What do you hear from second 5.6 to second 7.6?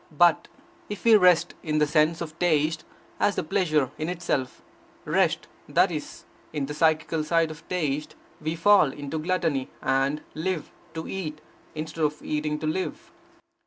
that is, in the psychical side